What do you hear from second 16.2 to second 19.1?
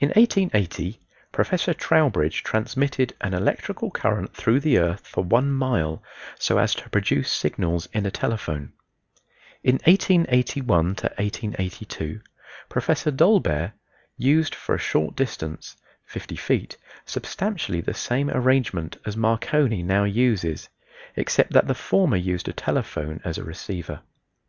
feet) substantially the same arrangement